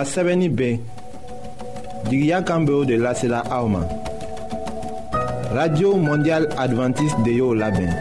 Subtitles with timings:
[0.00, 0.80] a sɛbɛnni ben
[2.10, 3.80] jigiya kan beo de lasela aw ma
[5.54, 7.94] radio mondial advantiste de y'o labɛn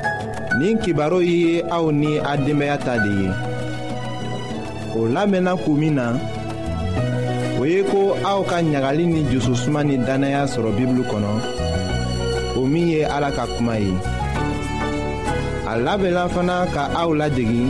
[0.57, 3.29] nin kibaro ye aw ni a denbaya ta de ye
[4.99, 6.15] o lamɛnna k'u min na
[7.61, 12.87] o ye ko aw ka ɲagali ni jususuma ni dannaya sɔrɔ bibulu kɔnɔ o min
[12.89, 13.93] ye ala ka kuma ye
[15.69, 17.69] a labɛnla fana ka aw ladegi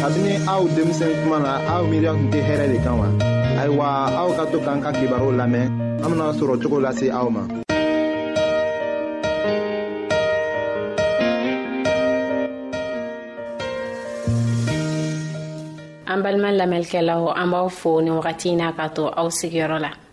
[0.00, 3.06] kabini aw denmisɛn kuma na aw miiriya tun tɛ hɛrɛ de kan wa
[3.60, 3.86] ayiwa
[4.20, 5.66] aw ka to k'an ka kibaruw lamɛn
[6.02, 7.42] an bena sɔrɔ cogo lase aw ma
[16.12, 19.90] an balima lamɛnlikɛlaw an b'aw fo ni wagati n'a ka to aw sigiyɔrɔ la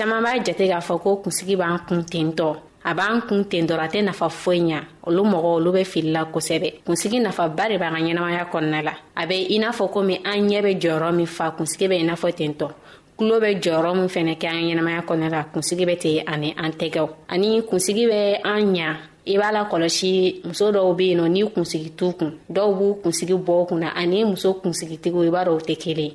[0.00, 3.66] caman b'a jate k'a fɔ ko kunsigi b'an kun ten tɔ a b'an kun ten
[3.66, 7.76] dɔrɔn a tɛ nafa foyi ɲa olu mɔgɔ olu be filila kosɛbɛ kunsigi nafaba de
[7.76, 11.14] b'a ka ɲɛnamaya kɔnɔna la a be i n'a fɔ komi an ɲɛ be jɔyɔrɔ
[11.14, 12.68] min fa kunsigi be i n'a fɔ ten tɔ
[13.18, 16.70] kulo bɛ jɔyɔrɔ min fɛnɛ kɛ an ɲɛnamaya kɔnɔna la kunsigi bɛ ten ani an
[16.72, 18.96] tɛgɛw ani kunsigi bɛ an ɲa
[19.26, 23.00] i b'a la kɔlɔsi muso dɔw be yen nɔ n'i kunsigi t'u kun dɔw b'u
[23.02, 26.14] kunsigi bɔ kun ani muso kunsigitigiw i b'a dɔ u tɛ kelen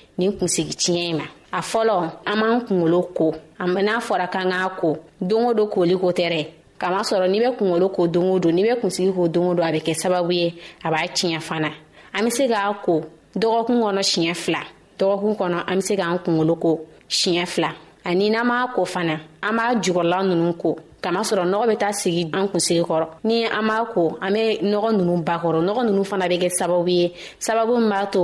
[0.21, 1.95] nin kunsigi tiɲɛ in ma a fɔlɔ
[2.31, 3.25] an b'an kungolo ko
[3.59, 4.89] n'a fɔra k'an k'a ko
[5.29, 6.41] don o don koli ko tɛ dɛ
[6.81, 9.65] kamasɔrɔ n'i bɛ kungolo ko don o don n'i bɛ kunsigi ko don o don
[9.67, 10.45] a bɛ kɛ sababu ye
[10.85, 11.69] a b'a tiɲɛ fana
[12.15, 12.93] an bɛ se k'a ko
[13.41, 14.61] dɔgɔkun kɔnɔ siɲɛ fila
[14.99, 16.71] dɔgɔkun kɔnɔ an bɛ se k'an kungolo ko
[17.09, 17.69] siɲɛ fila
[18.05, 20.69] ani n'an b'a ko fana an b'a jukɔrɔla ninnu ko
[21.03, 24.89] kamasɔrɔ nɔgɔ bɛ taa sigi an kunsigi kɔrɔ ni an b'a ko an bɛ nɔgɔ
[24.97, 28.23] ninnu bakɔrɔ nɔgɔ ninnu fana bɛ kɛ sababu ye sababu min b'a to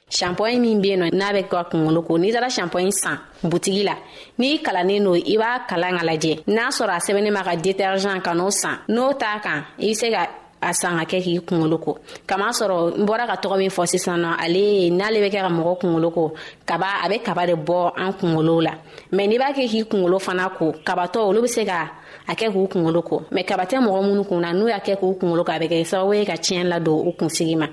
[0.17, 3.17] shampoin min be yen nɔ n'a bɛ kɛ ka kunkolo ko n'i taara shampoin san
[3.51, 3.95] butigi la
[4.39, 8.21] n'i kalannen no i b'a kalan ka lajɛ n'a sɔrɔ a sɛbɛnnin ma ka detergent
[8.25, 10.23] ka n'o san n'o t'a kan i be se ka
[10.61, 11.91] a san ka kɛ k'i kunkolo ko
[12.29, 14.63] kama sɔrɔ n bɔra ka tɔgɔ min fɔ sisan nɔ ale
[14.97, 16.23] n'ale bɛ kɛ ka mɔgɔ kunkolo ko
[16.69, 18.71] kaba a bɛ kaba de bɔ an kunkolo la
[19.15, 21.79] mɛ n'i b'a kɛ k'i kunkolo fana ko kabatɔ olu bɛ se ka
[22.27, 24.95] a kɛ k'u kunkolo ko mɛ kaba tɛ mɔgɔ minnu kun na n'u y'a kɛ
[24.99, 27.67] k'u kunkolo ko a bɛ kɛ sababu ye ka tiɲɛ ladon u kunsigi ma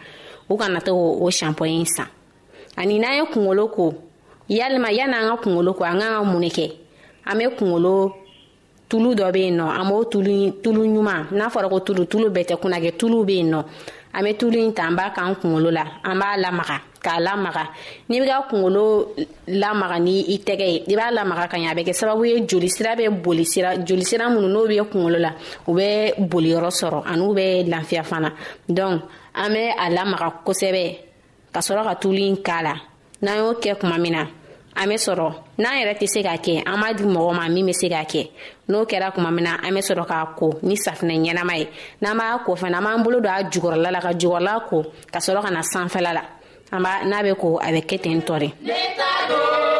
[0.51, 2.07] u kana to o shampoing san
[2.79, 3.87] ani n'an ye kungolo ko
[4.49, 6.67] yalima yan'an ka kungolo ko an k'an ka mun ne kɛ
[7.27, 8.15] an be kungolo
[8.89, 12.27] tulu dɔ be yen nɔ an b'o tulu tulu ɲuman n'a fɔra ko tulu tulu
[12.35, 13.61] bɛɛ tɛ kunnagɛ tulu be yen nɔ
[14.15, 17.65] an be tulu ɲi ta an b'a k'an kungolo la an b'a lamaga k'a lamaga
[18.09, 19.11] n'i be ka kungolo
[19.61, 22.41] lamaga ni i tɛgɛ ye i b'a lamaga ka ɲa a bɛ kɛ sababu ye
[22.51, 25.33] jolisira be boli sira jolisira minnu n'o be kungolo la
[25.67, 28.33] u be boliyɔrɔ sɔrɔ an'u be lafiya fana
[28.69, 29.03] donc
[29.35, 31.08] an be a lamaga kosɛbɛ
[31.53, 32.75] ka sɔrɔ ka tulu in k'a la
[33.23, 34.23] n'an y'o kɛ kuma min na
[34.77, 35.29] an bɛ sɔrɔ
[35.59, 38.05] n'an yɛrɛ tɛ se k'a kɛ an b'a di mɔgɔ ma min bɛ se k'a
[38.13, 38.31] kɛ
[38.69, 41.69] n'o kɛra kuma min na an bɛ sɔrɔ k'a ko ni safinɛ ɲɛnama ye
[42.03, 45.19] n'an b'a ko fana an b'an bolo don a jukɔrɔla la ka jukɔrɔla ko ka
[45.19, 46.23] sɔrɔ ka na sanfɛla la
[46.73, 49.78] an b'a n'a bɛ ko a bɛ kɛ ten tɔ de.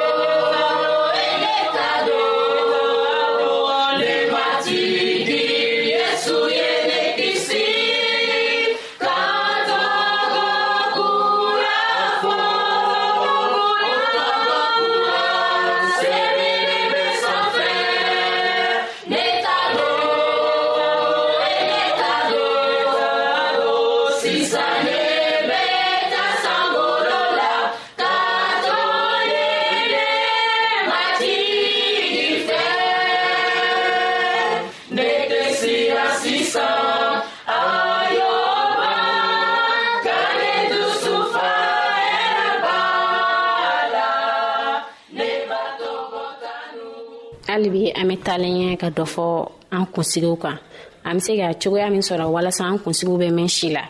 [47.69, 50.59] hali bi an bɛ taalen ɲɛ ka dɔ fɔ an kunsigiw kan
[51.05, 53.83] an be se ka cogoya min sɔrɔ walasa an kunsigiw bɛ mɛn si la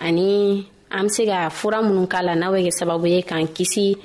[0.00, 3.46] ani an be se ka fura minnu k'a la n'a bɛ kɛ sababu ye k'an
[3.56, 3.96] kisi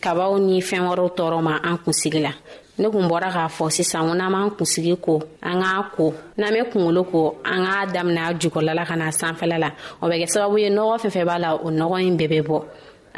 [0.00, 2.32] kabaw ni fɛɛn wɔrɔw tɔɔrɔ ma an kunsigi la
[2.78, 6.50] ne kun bɔra k'a fɔ sisan ko n'an b'an kunsigi ko an k'a ko n'an
[6.54, 9.70] be kungolo ko an k'a daminɛ a jukɔrɔla la ka na sanfɛla la
[10.02, 12.46] o bɛ kɛ sababu ye nɔgɔ fɛn fɛn b'a la o nɔgɔ ɲi bɛɛ bɛ
[12.48, 12.64] bɔ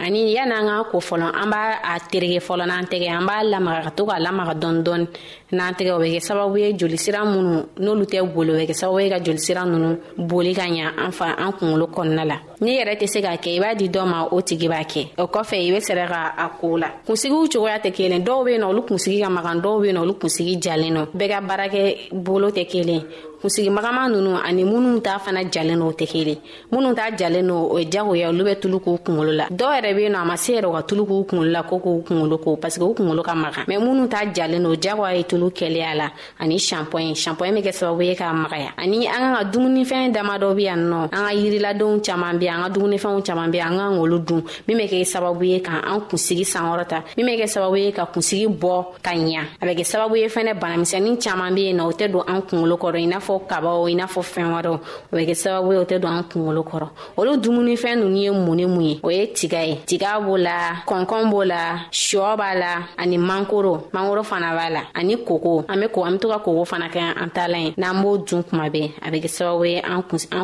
[0.02, 3.80] ani yan'an k'a ko fɔlɔ an b'a a terege fɔlɔ n'an tɛgɛ an b'a lamaga
[3.86, 5.06] ka to k'a lamaga dɔɔni dɔɔni
[5.52, 8.98] n'an tɛgɛw bɛ kɛ sababu ye jolisira minnu n'olu tɛ boli o bɛ kɛ sababu
[9.02, 12.96] ye ka jolisira ninnu boli ka ɲa an fa an kunkolo kɔnɔna la n'i yɛrɛ
[12.98, 15.56] tɛ se k'a kɛ i b'a di dɔ ma o tigi b'a kɛ o kɔfɛ
[15.60, 18.66] i bɛ sɛrɛ ka a koo la kunsigiw cogoya tɛ kelen dɔw be yen nɔ
[18.68, 21.96] olu kunsigi ka magan dɔw be yen nɔ olu kunsigi jalen nɔ bɛɛ ka baarakɛ
[22.24, 23.02] bolo tɛ kelen
[23.42, 26.38] kunsigi magama nunu ani minnu t'a fana jalen n'o tɛ kelen
[26.72, 29.94] minnu t'a jalen no o ye jagoya olu bɛ tulu k'u kunkolo la dɔw yɛrɛ
[29.96, 32.38] be nɔ a ma se yɛrɛ u ka tulu k'u kunkolo la ko k'u kunkolo
[32.42, 35.94] ko parsek u kunkolo ka magan mɛn minnu t'a jalen no jagoya ye tulu kɛlɛya
[35.94, 40.12] la ani shampoing shampoing bɛ kɛ sababu ye k'a magaya ani an ka ka dumunifɛn
[40.12, 43.58] dama dɔ bi yan nɔ an ka yiriladenw caman bi an ka dumunifɛnw caman bi
[43.58, 47.26] an kan k'olu dun min bɛ kɛ sababu ye ka an kunsigi sankɔrɔ ta min
[47.26, 50.58] bɛ kɛ sababu ye ka kunsigi bɔ ka ɲa a bɛ kɛ sababu ye fɛnɛ
[50.58, 53.86] banamisɛnnin caman be yen nɔ o tɛ don an kungolo kɔrɔ i n'a fɔ kabaw
[53.90, 54.76] i n'a fɔ fɛn wɛrɛw
[55.12, 58.30] o bɛ kɛ sababu ye o tɛ don an kungolo kɔrɔ olu dumunifɛn nunu ye
[58.30, 62.36] mun ni mun ye o ye tiga ye tiga b'o la kɔnkɔn b'o la shɔ
[62.38, 66.18] b'a la ani mankoro mankoro fana b'a la ani koko an be ko an be
[66.20, 69.18] to ka koko fana kɛ an talan ye n'an b'o dun kuma bɛɛ a be
[69.24, 70.02] kɛ sababu ye an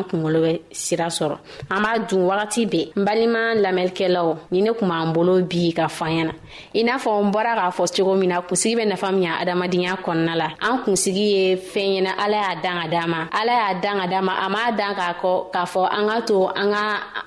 [0.09, 1.37] kungolo bɛ sira sɔrɔ
[1.71, 5.87] an b'a dun wagati bɛɛ n balima lamɛnlikɛlaw ni ne kun b'an bolo bi ka
[5.87, 6.33] fanya na
[6.75, 9.37] i n'a fɔ n bɔra k'a fɔ cogo min na kunsigi bɛ nafa min ya
[9.41, 13.51] adamadenya kɔnɔna la an kunsigi ye fɛn ɲɛna ala y'a dan ka d'an ma ala
[13.61, 16.47] y'a dan ka d'an ma a m'a dan k'a kɔ k'a fɔ an ka to
[16.47, 16.83] an ka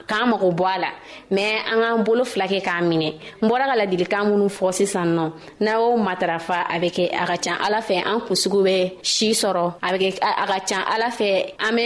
[0.08, 0.90] k'an mago bɔ a la
[1.30, 5.06] mɛn an k'an bolo fila kɛ k'a minɛ n bɔra ka ladilikan minnu fɔ sisan
[5.16, 8.92] nɔ n'a y'o matarafa a bɛ kɛ a ka can ala fɛ an kunsugu bɛ
[9.02, 11.28] si sɔrɔ a bɛ a ka can ala fɛ
[11.60, 11.84] an bɛ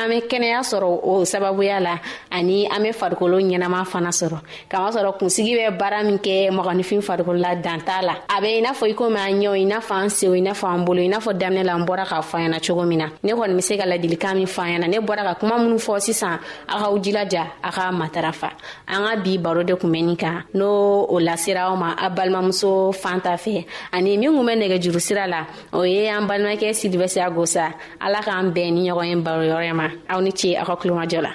[0.00, 1.94] an bɛ kɛnɛya sɔrɔ o sababuya la
[2.30, 4.38] ani an bɛ farikolo ɲɛnama fana sɔrɔ
[4.68, 8.58] kama sɔrɔ kunsigi bɛ baara min kɛ mɔgɔninfin farikolo la dan t'a la a bɛ
[8.58, 10.68] i n'a fɔ i komi an ɲɛw i n'a fɔ an senw i n'a fɔ
[10.74, 12.98] an bolo i n'a fɔ daminɛ la an bɔra k'a fɔ an ɲɛna cogo min
[12.98, 15.54] na ne kɔni bɛ se ka ladilikan min fɔ an ɲɛna ne bɔra ka kuma
[15.56, 16.38] minnu fɔ sisan
[16.68, 18.50] a k'aw jilaja a ka matarafa
[18.88, 22.10] an ka bi baro de kun bɛ nin kan n'o o lasera aw ma a
[22.10, 23.64] balimamuso fan ta fɛ
[23.94, 28.20] ani min kun bɛ nɛgɛjuru juru sira la o ye an balimakɛ silivɛsiya gosa ala
[28.24, 31.32] k'an bɛn ni ɲɔgɔn ye baroyɔrɔ ma aw ni ce aw ka kulomajɔ la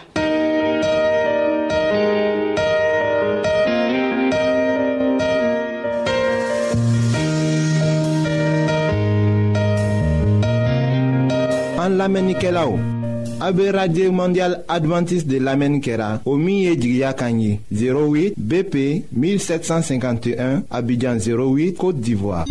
[11.84, 12.74] an lamɛnnikɛlaw
[13.42, 18.34] a be radio mondial adventiste de lamɛnni kɛra o min ye jigiya kan ye 08
[18.38, 22.46] bp 1751 abidjan 08 côte d'ivoire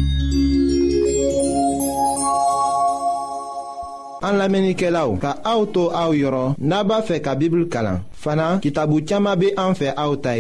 [4.23, 9.39] an lamɛnnikɛlaw ka auto to aw yɔrɔ n'a b'a ka bibulu kalan fana kitabu caaman
[9.41, 10.33] be an fɛ Oye ta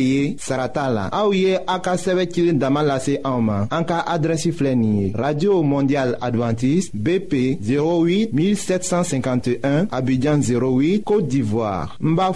[0.00, 0.36] ye
[1.24, 3.18] o ye Aka de ye ye a dama lase
[5.14, 12.32] radio mondial adventiste bp 08 1751 Abidjan 08 côte d'ivoire n b'a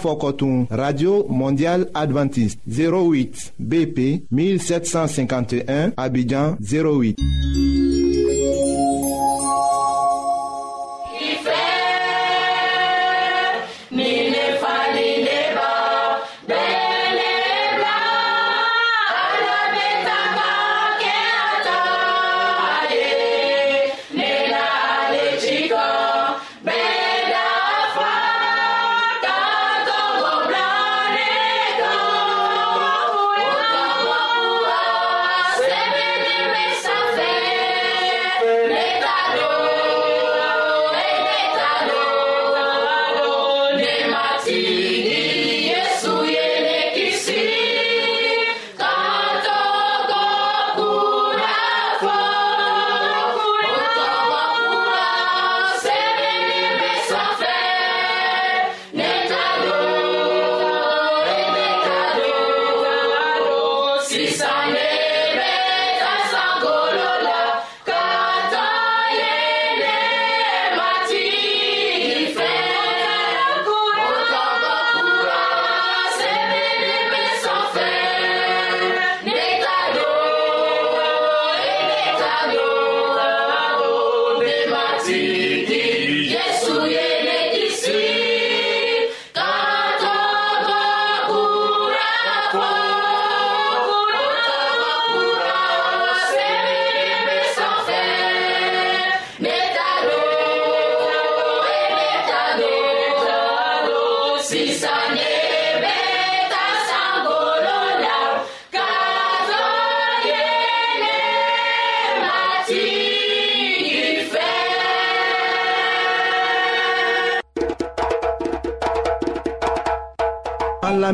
[0.75, 7.15] radio mondial adventiste 08 bp 1751 Abidjan 08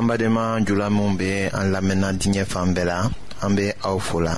[0.00, 2.98] an badema jula min be an lamɛnna diɲɛ fan bɛɛ la
[3.42, 4.34] an be aw fo la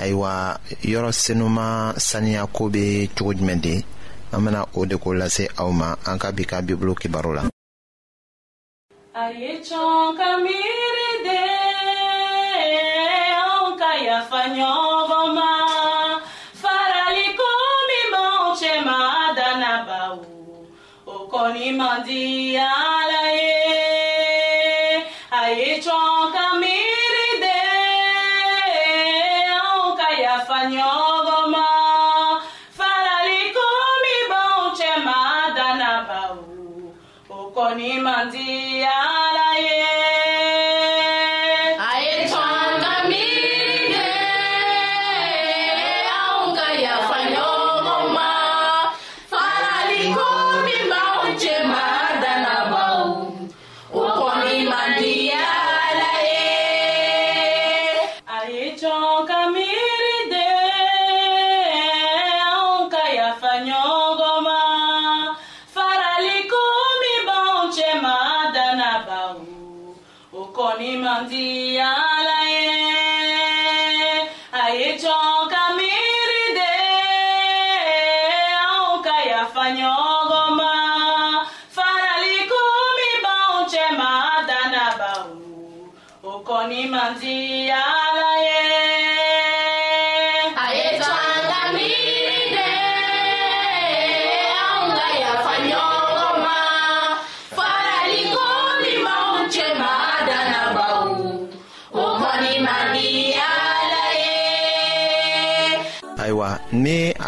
[0.00, 0.58] ayiwa
[0.90, 3.74] yɔrɔ senuma saniyako be cogo jumɛn de
[4.32, 7.42] an bena o de ko lase aw ma an ka bi ka bibulu kibaru la
[9.14, 11.38] ayecɔn ka miiri de
[13.38, 15.21] an ka yafa ɲɔgɔn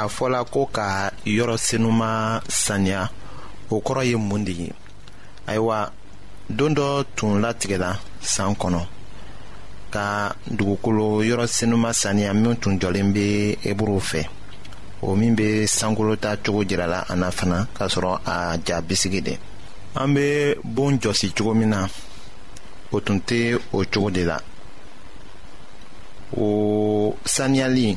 [0.05, 3.09] a fɔla ko ka yɔrɔ senuma saniya
[3.71, 4.73] o kɔrɔ ye mun de ye
[5.47, 5.91] ayiwa
[6.51, 8.87] don dɔ tun latigɛla san kɔnɔ
[9.91, 14.29] ka dugukolo yɔrɔ senuma saniya min tun jɔlen bɛ eburu fɛ
[15.03, 19.39] o min bɛ sankolota cogo jirala an na fana k'a sɔrɔ a ja bisigi de
[19.97, 21.89] an bɛ bon jɔsi cogo min na
[22.93, 24.39] o tun tɛ o cogo de la
[26.37, 27.97] o saniyali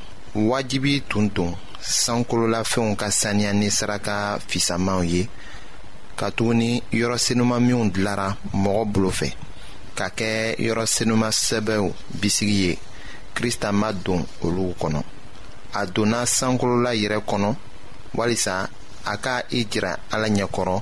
[0.35, 5.23] wajibi tun tun sankololafɛnw ka saniya ni saraka fisamanw ye
[6.19, 8.27] katuguni yɔrɔ senuman minw dilara
[8.63, 9.29] mɔgɔ bolo fɛ
[9.97, 10.31] ka kɛ
[10.65, 11.83] yɔrɔ senuman sɛbɛw
[12.21, 12.79] bisigi ye
[13.35, 15.01] krista ma don olu kɔnɔ
[15.79, 17.55] a donna sankolola yɛrɛ kɔnɔ
[18.17, 18.69] walisa
[19.05, 20.81] a ka i jira ala ɲɛkɔrɔ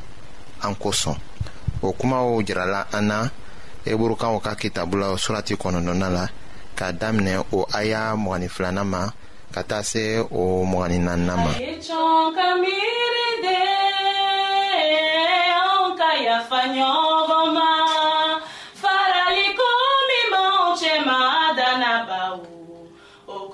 [0.61, 1.15] an kosɔn
[1.81, 3.29] o kumaw jirala an na
[3.85, 6.27] eburukaw ka kitabu surati kɔnɔntɔnna la
[6.75, 9.09] k'a daminɛ o aya mɔgɔnin ma
[9.53, 10.03] ka taa se
[10.41, 11.51] o mɔgɔni nanina ma.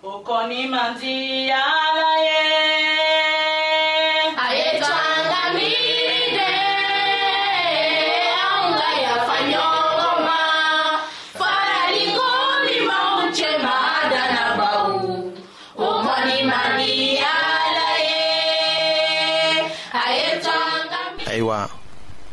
[0.09, 0.65] uko ni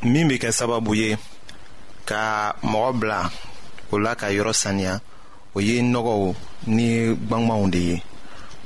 [0.07, 1.09] min be kɛ sababu ye
[2.09, 3.21] ka mɔgɔ bila
[3.93, 4.95] o la ka yɔrɔ saniya
[5.57, 6.23] o ye nɔgɔw
[6.77, 6.89] ni
[7.29, 7.97] gwangwanw de ye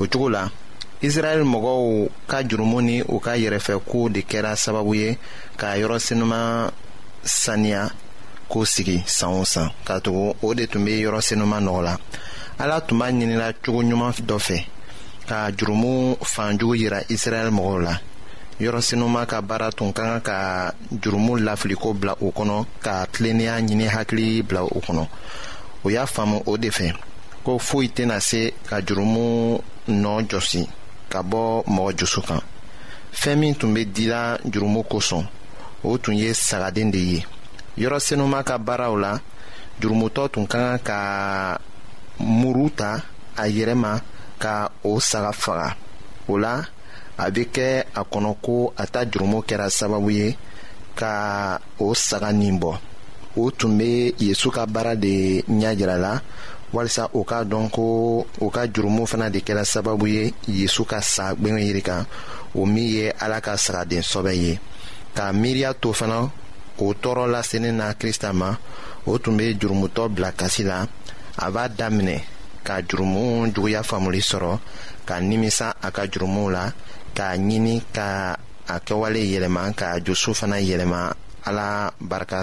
[0.01, 0.43] o cogo la
[1.07, 5.09] israɛl mɔgɔw ka jurumu ni u ka yɛrɛfɛkow de kɛra sababu ye
[5.57, 6.71] k'a yɔrɔ senuman
[7.23, 7.83] saniya
[8.51, 11.97] k'o sigi san o san ka tugu o de tun be yɔrɔ senuman nɔgɔ la
[12.59, 14.65] ala tun b'a ɲinila cogo ɲuman dɔ fɛ
[15.29, 17.95] ka jurumu fanjugu yira israɛl mɔgɔw la
[18.61, 23.87] yɔrɔsenuman ka baara tun ka ga ka jurumu lafiliko bila o kɔnɔ ka tilennenya ɲini
[23.89, 25.07] hakili bila o kɔnɔ
[25.85, 26.89] u y'a faamu o de fɛ
[27.45, 29.27] ko foyi tɛna se ka jurumu
[30.03, 30.63] nɔɔ jɔsi
[31.13, 31.43] ka bɔ
[31.75, 32.41] mɔgɔ jusu kan
[33.21, 34.21] fɛɛn min tun be dila
[34.53, 35.25] jurumu kosɔn
[35.89, 37.19] o tun ye sagaden de ye
[37.81, 39.13] yɔrɔ senuman ka baaraw la
[39.81, 40.99] jurumutɔ tun ka kan ka
[42.19, 43.01] muru ta
[43.37, 44.01] a yɛrɛ ma
[44.39, 45.77] ka o saga faga
[46.29, 46.55] o la
[47.19, 50.37] a bɛ kɛ a kɔnɔ ko a ta jurumu kɛra sababu ye
[50.95, 52.79] ka o saga nin bɔ
[53.37, 56.13] o tun be yezu ka baara de ɲajirala
[56.75, 57.83] walisa o k'a dɔn ko
[58.41, 60.23] o ka jurumu fana de kɛra sababu ye
[60.59, 62.07] yezu ka sa gwɛngɛ yiri kan
[62.59, 64.53] o min ye ala ka sagaden sɔbɛ ye
[65.17, 66.29] k'a miiriya to fana
[66.85, 68.51] o tɔɔrɔ lasenin na krista ma
[69.07, 70.87] o tun be jurumutɔ bila kasi la
[71.39, 72.19] a b'a daminɛ
[72.67, 74.59] ka jurumu juguya faamuli sɔrɔ
[75.07, 76.73] ka nimisa a ka jurumuw la
[77.15, 81.93] k'a ɲini ka a kɛwale yɛlɛma k'a josu fana yɛlɛma A la.
[81.99, 82.43] barca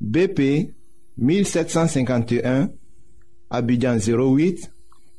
[0.00, 0.72] BP
[1.18, 2.68] 1751
[3.50, 4.70] Abidjan 08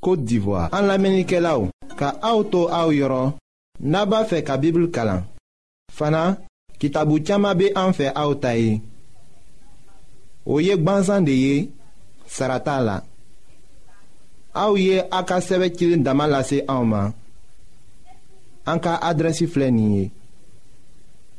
[0.02, 3.36] Kote d'Ivoire An la menike la ou Ka auto a ou yoron
[3.82, 5.22] Naba fe ka bibl kalan
[5.94, 6.38] Fana
[6.82, 8.82] kitabu tiyama be an fe a ou tayi
[10.50, 11.56] O yek banzan de ye
[12.26, 12.98] Sarata la
[14.58, 17.14] A ou ye a ka seve kilin daman lase a ou man
[18.66, 20.10] An ka adresi flenye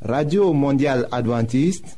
[0.03, 1.97] Radio Mondial Adventiste